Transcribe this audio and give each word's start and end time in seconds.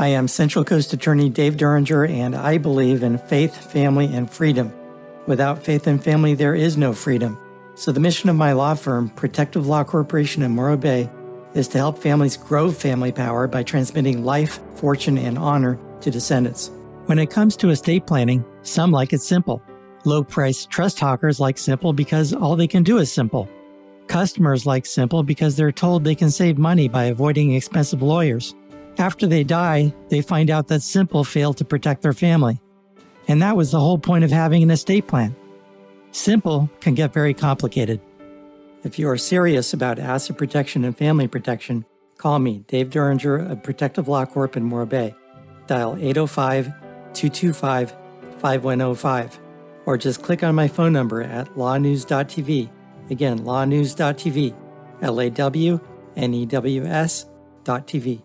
I 0.00 0.06
am 0.06 0.28
Central 0.28 0.64
Coast 0.64 0.94
Attorney 0.94 1.28
Dave 1.28 1.58
Duringer, 1.58 2.08
and 2.08 2.34
I 2.34 2.56
believe 2.56 3.02
in 3.02 3.18
faith, 3.18 3.70
family, 3.70 4.06
and 4.06 4.30
freedom. 4.30 4.72
Without 5.26 5.62
faith 5.62 5.86
and 5.86 6.02
family, 6.02 6.32
there 6.32 6.54
is 6.54 6.78
no 6.78 6.94
freedom. 6.94 7.36
So, 7.74 7.92
the 7.92 8.00
mission 8.00 8.30
of 8.30 8.36
my 8.36 8.52
law 8.52 8.72
firm, 8.72 9.10
Protective 9.10 9.66
Law 9.66 9.84
Corporation 9.84 10.42
in 10.42 10.52
Morro 10.52 10.78
Bay, 10.78 11.10
is 11.52 11.68
to 11.68 11.76
help 11.76 11.98
families 11.98 12.38
grow 12.38 12.70
family 12.70 13.12
power 13.12 13.46
by 13.46 13.62
transmitting 13.62 14.24
life, 14.24 14.58
fortune, 14.74 15.18
and 15.18 15.36
honor 15.36 15.78
to 16.00 16.10
descendants. 16.10 16.70
When 17.04 17.18
it 17.18 17.28
comes 17.28 17.54
to 17.56 17.68
estate 17.68 18.06
planning, 18.06 18.42
some 18.62 18.92
like 18.92 19.12
it 19.12 19.20
simple. 19.20 19.62
Low 20.06 20.24
priced 20.24 20.70
trust 20.70 20.98
hawkers 20.98 21.40
like 21.40 21.58
simple 21.58 21.92
because 21.92 22.32
all 22.32 22.56
they 22.56 22.68
can 22.68 22.84
do 22.84 22.96
is 22.96 23.12
simple. 23.12 23.50
Customers 24.06 24.64
like 24.64 24.86
simple 24.86 25.22
because 25.22 25.56
they're 25.56 25.70
told 25.70 26.04
they 26.04 26.14
can 26.14 26.30
save 26.30 26.56
money 26.56 26.88
by 26.88 27.04
avoiding 27.04 27.52
expensive 27.52 28.00
lawyers. 28.00 28.54
After 29.00 29.26
they 29.26 29.44
die, 29.44 29.94
they 30.10 30.20
find 30.20 30.50
out 30.50 30.68
that 30.68 30.82
Simple 30.82 31.24
failed 31.24 31.56
to 31.56 31.64
protect 31.64 32.02
their 32.02 32.12
family. 32.12 32.60
And 33.28 33.40
that 33.40 33.56
was 33.56 33.70
the 33.70 33.80
whole 33.80 33.96
point 33.96 34.24
of 34.24 34.30
having 34.30 34.62
an 34.62 34.70
estate 34.70 35.08
plan. 35.08 35.34
Simple 36.12 36.68
can 36.80 36.92
get 36.92 37.14
very 37.14 37.32
complicated. 37.32 38.02
If 38.84 38.98
you 38.98 39.08
are 39.08 39.16
serious 39.16 39.72
about 39.72 39.98
asset 39.98 40.36
protection 40.36 40.84
and 40.84 40.94
family 40.94 41.28
protection, 41.28 41.86
call 42.18 42.40
me, 42.40 42.62
Dave 42.68 42.90
Duringer 42.90 43.50
of 43.50 43.62
Protective 43.62 44.06
Law 44.06 44.26
Corp 44.26 44.54
in 44.54 44.64
Morro 44.64 44.84
Bay. 44.84 45.14
Dial 45.66 45.96
805 45.96 46.66
225 47.14 47.96
5105 48.38 49.40
or 49.86 49.96
just 49.96 50.22
click 50.22 50.44
on 50.44 50.54
my 50.54 50.68
phone 50.68 50.92
number 50.92 51.22
at 51.22 51.56
lawnews.tv. 51.56 52.70
Again, 53.08 53.38
lawnews.tv, 53.44 54.54
L 55.00 55.20
A 55.20 55.30
W 55.30 55.80
N 56.16 56.34
E 56.34 56.44
W 56.44 56.84
S.tv. 56.84 58.22